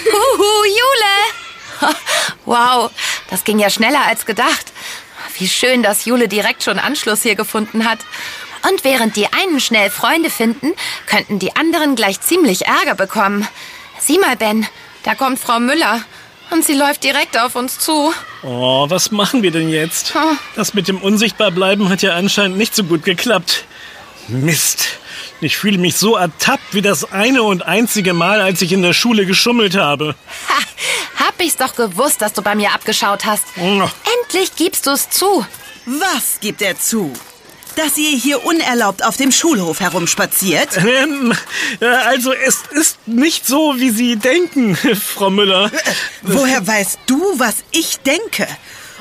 Huhu, 0.05 0.63
Jule! 0.65 1.95
Wow, 2.45 2.91
das 3.29 3.43
ging 3.43 3.59
ja 3.59 3.69
schneller 3.69 4.05
als 4.07 4.25
gedacht. 4.25 4.73
Wie 5.37 5.47
schön, 5.47 5.83
dass 5.83 6.05
Jule 6.05 6.27
direkt 6.27 6.63
schon 6.63 6.79
Anschluss 6.79 7.21
hier 7.21 7.35
gefunden 7.35 7.87
hat. 7.87 7.99
Und 8.69 8.83
während 8.83 9.15
die 9.15 9.31
einen 9.31 9.59
schnell 9.59 9.89
Freunde 9.89 10.29
finden, 10.29 10.73
könnten 11.05 11.37
die 11.39 11.55
anderen 11.55 11.95
gleich 11.95 12.19
ziemlich 12.21 12.65
Ärger 12.65 12.95
bekommen. 12.95 13.47
Sieh 13.99 14.17
mal, 14.17 14.35
Ben, 14.35 14.67
da 15.03 15.15
kommt 15.15 15.39
Frau 15.39 15.59
Müller. 15.59 16.01
Und 16.49 16.65
sie 16.65 16.73
läuft 16.73 17.03
direkt 17.03 17.39
auf 17.39 17.55
uns 17.55 17.77
zu. 17.77 18.13
Oh, 18.41 18.89
was 18.89 19.11
machen 19.11 19.43
wir 19.43 19.51
denn 19.51 19.69
jetzt? 19.69 20.13
Das 20.55 20.73
mit 20.73 20.87
dem 20.87 20.99
Unsichtbarbleiben 20.99 21.87
hat 21.89 22.01
ja 22.01 22.15
anscheinend 22.15 22.57
nicht 22.57 22.75
so 22.75 22.83
gut 22.83 23.03
geklappt. 23.03 23.65
Mist. 24.27 24.99
Ich 25.41 25.58
fühle 25.58 25.77
mich 25.77 25.96
so 25.96 26.15
ertappt 26.17 26.74
wie 26.74 26.81
das 26.81 27.12
eine 27.13 27.43
und 27.43 27.63
einzige 27.65 28.13
Mal, 28.13 28.41
als 28.41 28.62
ich 28.62 28.74
in 28.74 28.81
der 28.81 28.93
Schule 28.93 29.25
geschummelt 29.25 29.75
habe. 29.75 30.15
Ha, 30.50 31.25
hab 31.25 31.39
ich's 31.41 31.55
doch 31.55 31.75
gewusst, 31.75 32.22
dass 32.22 32.34
du 32.34 32.41
bei 32.41 32.55
mir 32.55 32.74
abgeschaut 32.74 33.25
hast. 33.25 33.43
Oh. 33.58 33.89
Endlich 34.24 34.55
gibst 34.58 34.86
du's 34.86 35.10
zu. 35.10 35.46
Was 35.86 36.39
gibt 36.41 36.62
er 36.62 36.77
zu? 36.77 37.13
Dass 37.77 37.98
ihr 37.98 38.17
hier 38.17 38.43
unerlaubt 38.46 39.05
auf 39.05 39.15
dem 39.15 39.31
Schulhof 39.31 39.79
herumspaziert? 39.79 40.75
Ähm, 40.77 41.34
äh, 41.79 41.86
also 41.86 42.34
es 42.34 42.63
ist 42.72 43.08
nicht 43.08 43.48
so, 43.48 43.75
wie 43.77 43.91
Sie 43.91 44.17
denken, 44.17 44.75
Frau 45.15 45.29
Müller. 45.29 45.72
Woher 46.24 46.67
weißt 46.67 47.00
du, 47.05 47.22
was 47.38 47.55
ich 47.72 48.00
denke? 48.00 48.46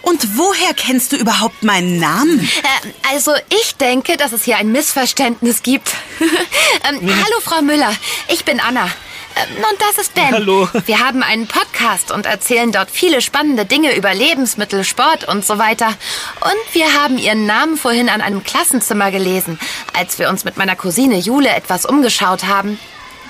Und 0.08 0.38
woher 0.38 0.72
kennst 0.72 1.12
du 1.12 1.16
überhaupt 1.16 1.62
meinen 1.62 1.98
Namen? 1.98 2.40
Äh, 2.40 3.12
also 3.12 3.34
ich 3.50 3.76
denke, 3.76 4.16
dass 4.16 4.32
es 4.32 4.44
hier 4.44 4.56
ein 4.56 4.72
Missverständnis 4.72 5.62
gibt. 5.62 5.92
ähm, 6.88 7.00
Hallo, 7.02 7.40
Frau 7.42 7.60
Müller. 7.60 7.92
Ich 8.28 8.46
bin 8.46 8.58
Anna. 8.58 8.84
Ähm, 8.84 9.56
und 9.70 9.80
das 9.80 9.98
ist 9.98 10.14
Ben. 10.14 10.30
Hallo. 10.32 10.66
Wir 10.86 11.00
haben 11.00 11.22
einen 11.22 11.46
Podcast 11.46 12.10
und 12.10 12.24
erzählen 12.24 12.72
dort 12.72 12.90
viele 12.90 13.20
spannende 13.20 13.66
Dinge 13.66 13.94
über 13.96 14.14
Lebensmittel, 14.14 14.82
Sport 14.82 15.28
und 15.28 15.44
so 15.44 15.58
weiter. 15.58 15.88
Und 15.88 16.74
wir 16.74 16.94
haben 16.94 17.18
Ihren 17.18 17.44
Namen 17.44 17.76
vorhin 17.76 18.08
an 18.08 18.22
einem 18.22 18.42
Klassenzimmer 18.42 19.10
gelesen, 19.10 19.58
als 19.92 20.18
wir 20.18 20.30
uns 20.30 20.44
mit 20.44 20.56
meiner 20.56 20.76
Cousine 20.76 21.18
Jule 21.18 21.50
etwas 21.50 21.84
umgeschaut 21.84 22.44
haben. 22.44 22.78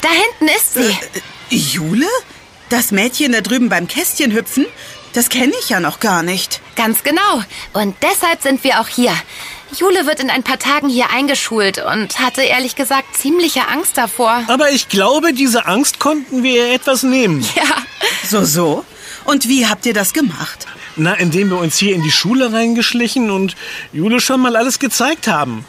Da 0.00 0.08
hinten 0.11 0.54
ist 0.56 0.75
sie. 0.75 0.97
Jule? 1.50 2.06
Das 2.69 2.91
Mädchen 2.91 3.33
da 3.33 3.41
drüben 3.41 3.69
beim 3.69 3.89
Kästchen 3.89 4.33
hüpfen? 4.33 4.67
Das 5.15 5.31
kenne 5.31 5.53
ich 5.61 5.71
ja 5.71 5.81
noch 5.81 6.01
gar 6.01 6.23
nicht. 6.23 6.61
Ganz 6.77 7.03
genau. 7.03 7.43
Und 7.73 7.97
deshalb 8.03 8.43
sind 8.43 8.63
wir 8.63 8.81
auch 8.81 8.89
hier. 8.89 9.13
Jule 9.77 10.07
wird 10.07 10.21
in 10.21 10.31
ein 10.31 10.43
paar 10.43 10.59
Tagen 10.59 10.89
hier 10.89 11.11
eingeschult 11.11 11.79
und 11.79 12.19
hatte 12.19 12.43
ehrlich 12.43 12.77
gesagt 12.77 13.17
ziemliche 13.17 13.69
Angst 13.69 13.97
davor. 13.99 14.43
Aber 14.49 14.71
ich 14.71 14.89
glaube, 14.89 15.33
diese 15.33 15.67
Angst 15.67 15.99
konnten 15.99 16.43
wir 16.43 16.67
ihr 16.69 16.75
etwas 16.75 17.03
nehmen. 17.03 17.47
Ja, 17.55 17.63
So, 18.29 18.45
so. 18.45 18.85
Und 19.25 19.49
wie 19.49 19.67
habt 19.67 19.85
ihr 19.87 19.95
das 19.95 20.13
gemacht? 20.13 20.67
Na, 20.97 21.15
indem 21.15 21.51
wir 21.51 21.59
uns 21.59 21.77
hier 21.77 21.95
in 21.95 22.03
die 22.03 22.11
Schule 22.11 22.53
reingeschlichen 22.53 23.31
und 23.31 23.57
Jule 23.93 24.21
schon 24.21 24.41
mal 24.41 24.57
alles 24.57 24.79
gezeigt 24.79 25.27
haben. 25.29 25.65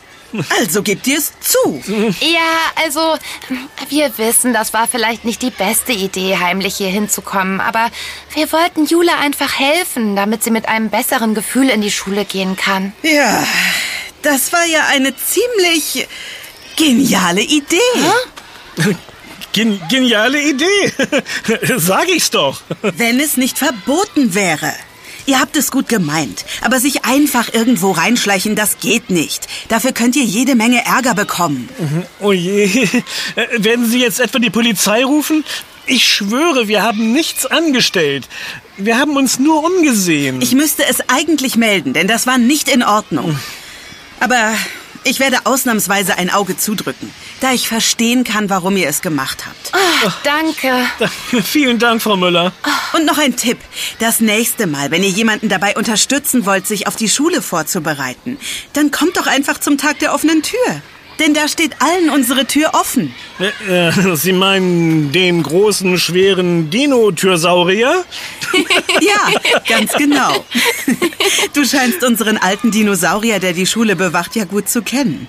Also 0.60 0.84
gebt 0.84 1.08
ihr 1.08 1.18
es 1.18 1.32
zu. 1.40 1.82
ja, 2.22 2.84
also 2.84 3.18
wir 3.90 4.18
wissen, 4.18 4.54
das 4.54 4.74
war 4.74 4.88
vielleicht 4.88 5.26
nicht 5.26 5.42
die 5.42 5.50
beste 5.50 5.92
Idee, 5.92 6.38
heimlich 6.38 6.76
hier 6.76 6.90
hinzukommen, 6.90 7.60
aber 7.62 7.90
wir 8.34 8.52
wollten 8.52 8.86
Jule 8.86 9.16
einfach 9.18 9.58
helfen, 9.60 10.16
damit 10.16 10.44
sie 10.44 10.52
mit 10.52 10.68
einem 10.68 10.90
besseren 10.90 11.34
Gefühl 11.34 11.70
in 11.70 11.82
die 11.82 11.92
Schule 11.92 12.26
gehen 12.26 12.56
kann. 12.56 12.94
Ja, 13.02 13.44
das 14.22 14.54
war 14.54 14.66
ja 14.66 14.86
eine 14.88 15.14
ziemlich 15.16 16.08
geniale 16.76 17.42
Idee. 17.42 17.78
Gen 19.52 19.82
geniale 19.90 20.42
Idee. 20.42 20.94
Sag 21.78 22.08
ich's 22.10 22.30
doch. 22.30 22.62
Wenn 22.82 23.20
es 23.20 23.36
nicht 23.36 23.58
verboten 23.58 24.36
wäre. 24.36 24.74
Ihr 25.30 25.40
habt 25.40 25.56
es 25.58 25.70
gut 25.70 25.88
gemeint, 25.88 26.44
aber 26.62 26.80
sich 26.80 27.06
einfach 27.06 27.54
irgendwo 27.54 27.92
reinschleichen, 27.92 28.56
das 28.56 28.80
geht 28.80 29.12
nicht. 29.12 29.48
Dafür 29.68 29.92
könnt 29.92 30.16
ihr 30.16 30.24
jede 30.24 30.56
Menge 30.56 30.84
Ärger 30.84 31.14
bekommen. 31.14 31.70
Oh 32.20 32.32
je. 32.32 32.64
Äh, 33.36 33.64
Werden 33.64 33.88
Sie 33.88 34.00
jetzt 34.00 34.20
etwa 34.20 34.40
die 34.40 34.50
Polizei 34.50 35.06
rufen? 35.06 35.46
Ich 35.86 36.08
schwöre, 36.08 36.68
wir 36.68 36.82
haben 36.82 37.12
nichts 37.12 37.46
angestellt. 37.46 38.28
Wir 38.78 38.98
haben 38.98 39.18
uns 39.18 39.38
nur 39.38 39.64
umgesehen. 39.64 40.42
Ich 40.42 40.54
müsste 40.56 40.84
es 40.88 41.08
eigentlich 41.10 41.56
melden, 41.56 41.94
denn 41.94 42.08
das 42.08 42.26
war 42.26 42.40
nicht 42.40 42.68
in 42.68 42.82
Ordnung. 42.82 43.38
Aber 44.20 44.56
ich 45.04 45.20
werde 45.20 45.46
ausnahmsweise 45.46 46.18
ein 46.18 46.30
Auge 46.30 46.58
zudrücken, 46.58 47.12
da 47.42 47.52
ich 47.54 47.68
verstehen 47.68 48.24
kann, 48.24 48.50
warum 48.50 48.78
ihr 48.78 48.88
es 48.88 49.02
gemacht 49.02 49.46
habt. 49.46 49.72
Ach, 50.06 50.18
danke. 50.24 50.74
Vielen 51.44 51.80
Dank, 51.80 52.02
Frau 52.02 52.18
Müller. 52.18 52.52
Und 52.94 53.06
noch 53.06 53.18
ein 53.18 53.36
Tipp. 53.36 53.60
Das 54.00 54.20
nächste 54.20 54.68
Mal, 54.68 54.92
wenn 54.92 55.04
ihr 55.04 55.10
jemanden 55.10 55.50
dabei 55.50 55.76
unterstützen 55.76 56.46
wollt, 56.46 56.68
sich 56.68 56.88
auf 56.88 56.96
die 56.96 57.10
Schule 57.10 57.42
vorzubereiten, 57.42 58.38
dann 58.74 58.92
kommt 58.92 59.18
doch 59.18 59.28
einfach 59.28 59.60
zum 59.60 59.78
Tag 59.78 60.00
der 60.00 60.14
offenen 60.14 60.44
Tür. 60.44 60.82
Denn 61.20 61.34
da 61.34 61.48
steht 61.48 61.74
allen 61.82 62.10
unsere 62.10 62.46
Tür 62.46 62.72
offen. 62.74 63.14
Äh, 63.40 63.90
äh, 63.90 64.16
Sie 64.16 64.32
meinen 64.32 65.12
den 65.12 65.44
großen, 65.44 65.98
schweren 66.00 66.70
Dino-Türsaurier? 66.70 68.06
Ja, 69.02 69.62
ganz 69.68 69.94
genau. 69.94 70.44
Du 71.54 71.64
scheinst 71.64 72.04
unseren 72.04 72.38
alten 72.38 72.72
Dinosaurier, 72.72 73.40
der 73.40 73.54
die 73.54 73.66
Schule 73.66 73.96
bewacht, 73.96 74.36
ja 74.36 74.44
gut 74.44 74.68
zu 74.68 74.82
kennen. 74.82 75.28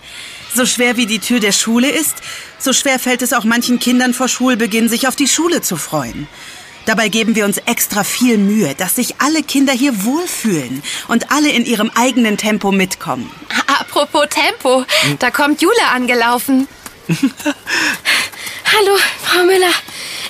So 0.55 0.67
schwer 0.67 0.97
wie 0.97 1.07
die 1.07 1.21
Tür 1.21 1.39
der 1.39 1.53
Schule 1.53 1.89
ist, 1.89 2.17
so 2.59 2.73
schwer 2.73 2.99
fällt 2.99 3.23
es 3.23 3.33
auch 3.33 3.45
manchen 3.45 3.79
Kindern 3.79 4.15
vor 4.15 4.29
Schulbeginn, 4.29 4.89
sich 4.89 5.07
auf 5.07 5.15
die 5.15 5.29
Schule 5.29 5.61
zu 5.61 5.77
freuen. 5.77 6.27
Dabei 6.87 7.09
geben 7.09 7.37
wir 7.37 7.45
uns 7.45 7.59
extra 7.59 8.05
viel 8.05 8.39
Mühe, 8.39 8.75
dass 8.75 8.97
sich 8.97 9.21
alle 9.21 9.43
Kinder 9.43 9.73
hier 9.73 10.05
wohlfühlen 10.05 10.83
und 11.09 11.31
alle 11.31 11.51
in 11.51 11.65
ihrem 11.65 11.91
eigenen 11.95 12.37
Tempo 12.37 12.73
mitkommen. 12.73 13.31
Apropos 13.91 14.29
Tempo, 14.31 14.85
da 15.19 15.31
kommt 15.33 15.61
Jule 15.61 15.85
angelaufen. 15.93 16.69
Hallo, 17.09 18.97
Frau 19.25 19.43
Müller. 19.45 19.73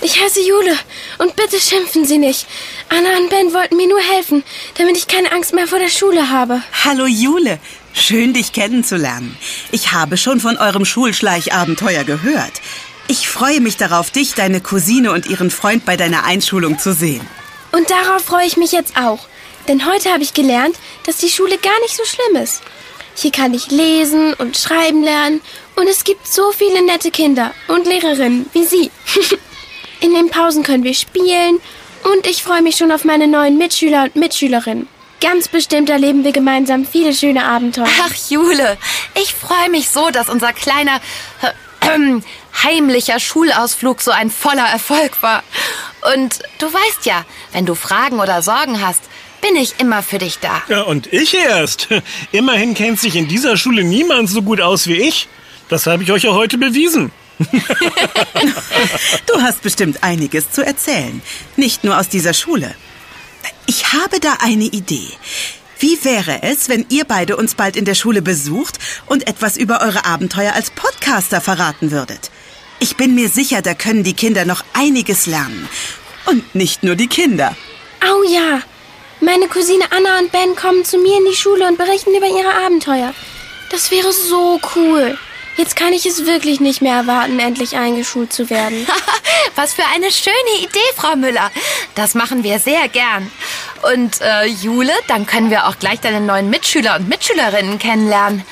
Ich 0.00 0.18
heiße 0.18 0.40
Jule. 0.40 0.74
Und 1.18 1.36
bitte 1.36 1.60
schimpfen 1.60 2.06
Sie 2.06 2.16
nicht. 2.16 2.46
Anna 2.88 3.18
und 3.18 3.28
Ben 3.28 3.52
wollten 3.52 3.76
mir 3.76 3.86
nur 3.86 4.00
helfen, 4.00 4.44
damit 4.78 4.96
ich 4.96 5.08
keine 5.08 5.30
Angst 5.32 5.52
mehr 5.52 5.68
vor 5.68 5.78
der 5.78 5.90
Schule 5.90 6.30
habe. 6.30 6.62
Hallo 6.84 7.04
Jule, 7.04 7.58
schön 7.92 8.32
dich 8.32 8.54
kennenzulernen. 8.54 9.36
Ich 9.72 9.92
habe 9.92 10.16
schon 10.16 10.40
von 10.40 10.56
eurem 10.56 10.86
Schulschleichabenteuer 10.86 12.04
gehört. 12.04 12.62
Ich 13.08 13.28
freue 13.28 13.60
mich 13.60 13.76
darauf, 13.76 14.10
dich, 14.10 14.32
deine 14.32 14.62
Cousine 14.62 15.12
und 15.12 15.26
ihren 15.26 15.50
Freund 15.50 15.84
bei 15.84 15.98
deiner 15.98 16.24
Einschulung 16.24 16.78
zu 16.78 16.94
sehen. 16.94 17.26
Und 17.72 17.90
darauf 17.90 18.24
freue 18.24 18.46
ich 18.46 18.56
mich 18.56 18.72
jetzt 18.72 18.96
auch. 18.96 19.26
Denn 19.68 19.84
heute 19.84 20.10
habe 20.10 20.22
ich 20.22 20.32
gelernt, 20.32 20.76
dass 21.04 21.18
die 21.18 21.28
Schule 21.28 21.58
gar 21.58 21.78
nicht 21.82 21.94
so 21.94 22.04
schlimm 22.06 22.42
ist. 22.42 22.62
Hier 23.14 23.32
kann 23.32 23.54
ich 23.54 23.70
lesen 23.70 24.34
und 24.34 24.56
schreiben 24.56 25.02
lernen. 25.02 25.40
Und 25.76 25.88
es 25.88 26.04
gibt 26.04 26.26
so 26.26 26.52
viele 26.52 26.84
nette 26.84 27.10
Kinder 27.10 27.52
und 27.68 27.86
Lehrerinnen 27.86 28.46
wie 28.52 28.64
Sie. 28.64 28.90
In 30.00 30.14
den 30.14 30.30
Pausen 30.30 30.62
können 30.62 30.84
wir 30.84 30.94
spielen. 30.94 31.60
Und 32.04 32.26
ich 32.26 32.42
freue 32.42 32.62
mich 32.62 32.76
schon 32.76 32.92
auf 32.92 33.04
meine 33.04 33.28
neuen 33.28 33.58
Mitschüler 33.58 34.04
und 34.04 34.16
Mitschülerinnen. 34.16 34.88
Ganz 35.20 35.48
bestimmt 35.48 35.90
erleben 35.90 36.24
wir 36.24 36.32
gemeinsam 36.32 36.86
viele 36.86 37.12
schöne 37.12 37.44
Abenteuer. 37.44 37.86
Ach, 38.02 38.14
Jule, 38.30 38.78
ich 39.20 39.34
freue 39.34 39.68
mich 39.68 39.90
so, 39.90 40.08
dass 40.10 40.30
unser 40.30 40.54
kleiner 40.54 40.98
äh, 41.42 42.20
heimlicher 42.62 43.20
Schulausflug 43.20 44.00
so 44.00 44.12
ein 44.12 44.30
voller 44.30 44.66
Erfolg 44.66 45.22
war. 45.22 45.42
Und 46.14 46.38
du 46.58 46.72
weißt 46.72 47.04
ja, 47.04 47.24
wenn 47.52 47.66
du 47.66 47.74
Fragen 47.74 48.18
oder 48.18 48.40
Sorgen 48.40 48.80
hast, 48.84 49.02
bin 49.40 49.56
ich 49.56 49.74
immer 49.78 50.02
für 50.02 50.18
dich 50.18 50.38
da. 50.38 50.62
Ja, 50.68 50.82
und 50.82 51.12
ich 51.12 51.34
erst. 51.34 51.88
Immerhin 52.32 52.74
kennt 52.74 53.00
sich 53.00 53.16
in 53.16 53.28
dieser 53.28 53.56
Schule 53.56 53.84
niemand 53.84 54.28
so 54.28 54.42
gut 54.42 54.60
aus 54.60 54.86
wie 54.86 54.96
ich. 54.96 55.28
Das 55.68 55.86
habe 55.86 56.02
ich 56.02 56.12
euch 56.12 56.24
ja 56.24 56.32
heute 56.32 56.58
bewiesen. 56.58 57.12
Du 59.26 59.40
hast 59.40 59.62
bestimmt 59.62 60.02
einiges 60.02 60.50
zu 60.50 60.64
erzählen. 60.64 61.22
Nicht 61.56 61.84
nur 61.84 61.98
aus 61.98 62.08
dieser 62.08 62.34
Schule. 62.34 62.74
Ich 63.66 63.92
habe 63.92 64.20
da 64.20 64.38
eine 64.40 64.64
Idee. 64.64 65.08
Wie 65.78 66.04
wäre 66.04 66.42
es, 66.42 66.68
wenn 66.68 66.84
ihr 66.90 67.04
beide 67.04 67.36
uns 67.36 67.54
bald 67.54 67.76
in 67.76 67.86
der 67.86 67.94
Schule 67.94 68.20
besucht 68.20 68.78
und 69.06 69.26
etwas 69.26 69.56
über 69.56 69.80
eure 69.80 70.04
Abenteuer 70.04 70.52
als 70.52 70.70
Podcaster 70.70 71.40
verraten 71.40 71.90
würdet? 71.90 72.30
Ich 72.80 72.96
bin 72.96 73.14
mir 73.14 73.28
sicher, 73.28 73.62
da 73.62 73.74
können 73.74 74.04
die 74.04 74.14
Kinder 74.14 74.44
noch 74.44 74.64
einiges 74.74 75.26
lernen. 75.26 75.68
Und 76.26 76.54
nicht 76.54 76.82
nur 76.82 76.96
die 76.96 77.08
Kinder. 77.08 77.56
Au 78.00 78.22
ja! 78.30 78.62
Meine 79.22 79.48
Cousine 79.48 79.84
Anna 79.90 80.18
und 80.18 80.32
Ben 80.32 80.56
kommen 80.56 80.82
zu 80.82 80.96
mir 80.96 81.18
in 81.18 81.26
die 81.26 81.36
Schule 81.36 81.68
und 81.68 81.76
berichten 81.76 82.14
über 82.16 82.26
ihre 82.26 82.54
Abenteuer. 82.64 83.12
Das 83.70 83.90
wäre 83.90 84.12
so 84.12 84.58
cool. 84.74 85.18
Jetzt 85.58 85.76
kann 85.76 85.92
ich 85.92 86.06
es 86.06 86.24
wirklich 86.24 86.58
nicht 86.58 86.80
mehr 86.80 86.96
erwarten, 86.96 87.38
endlich 87.38 87.76
eingeschult 87.76 88.32
zu 88.32 88.48
werden. 88.48 88.86
Was 89.56 89.74
für 89.74 89.84
eine 89.94 90.10
schöne 90.10 90.62
Idee, 90.62 90.78
Frau 90.96 91.16
Müller. 91.16 91.50
Das 91.94 92.14
machen 92.14 92.44
wir 92.44 92.58
sehr 92.60 92.88
gern. 92.88 93.30
Und 93.92 94.22
äh, 94.22 94.46
Jule, 94.46 94.92
dann 95.08 95.26
können 95.26 95.50
wir 95.50 95.66
auch 95.66 95.78
gleich 95.78 96.00
deine 96.00 96.22
neuen 96.22 96.48
Mitschüler 96.48 96.96
und 96.96 97.08
Mitschülerinnen 97.08 97.78
kennenlernen. 97.78 98.42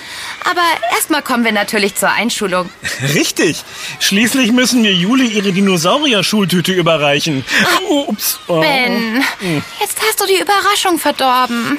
Aber 0.45 0.63
erstmal 0.93 1.23
kommen 1.23 1.45
wir 1.45 1.53
natürlich 1.53 1.95
zur 1.95 2.11
Einschulung. 2.11 2.71
Richtig. 3.15 3.65
Schließlich 4.01 4.53
müssen 4.53 4.83
wir 4.83 4.93
Jule 4.93 5.25
ihre 5.25 5.53
Dinosaurier-Schultüte 5.53 6.73
überreichen. 6.73 7.45
Ups. 7.89 8.39
Oh. 8.49 8.61
Ben, 8.61 9.23
jetzt 9.81 9.99
hast 10.07 10.21
du 10.21 10.27
die 10.27 10.41
Überraschung 10.41 10.99
verdorben. 10.99 11.79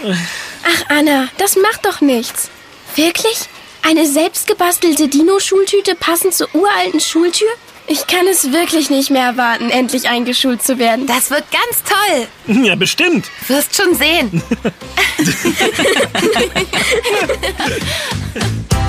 Ach, 0.63 0.85
Anna, 0.89 1.27
das 1.37 1.55
macht 1.55 1.85
doch 1.85 2.01
nichts. 2.01 2.49
Wirklich? 2.95 3.37
Eine 3.81 4.05
selbstgebastelte 4.05 5.07
Dino-Schultüte 5.07 5.95
passend 5.95 6.33
zur 6.33 6.53
uralten 6.53 6.99
Schultür? 6.99 7.47
Ich 7.91 8.05
kann 8.05 8.27
es 8.27 8.51
wirklich 8.51 8.91
nicht 8.91 9.09
mehr 9.09 9.25
erwarten, 9.25 9.71
endlich 9.71 10.07
eingeschult 10.07 10.61
zu 10.61 10.77
werden. 10.77 11.07
Das 11.07 11.31
wird 11.31 11.45
ganz 11.51 11.81
toll. 11.83 12.27
Ja, 12.63 12.75
bestimmt. 12.75 13.31
Wirst 13.47 13.75
schon 13.75 13.95
sehen. 13.95 14.39